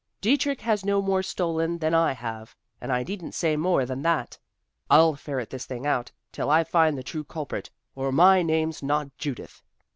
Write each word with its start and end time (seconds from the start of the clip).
Dietrich 0.19 0.61
has 0.61 0.83
no 0.83 0.99
more 0.99 1.21
stolen 1.21 1.77
than 1.77 1.93
I 1.93 2.13
have, 2.13 2.55
and 2.81 2.91
I 2.91 3.03
needn't 3.03 3.35
say 3.35 3.55
more 3.55 3.85
than 3.85 4.01
that. 4.01 4.39
I'll 4.89 5.13
ferret 5.15 5.51
this 5.51 5.67
thing 5.67 5.85
out, 5.85 6.11
till 6.31 6.49
I 6.49 6.63
find 6.63 6.97
the 6.97 7.03
true 7.03 7.23
culprit, 7.23 7.69
or 7.93 8.11
my 8.11 8.41
name's 8.41 8.81
not 8.81 9.15
Judith." 9.19 9.61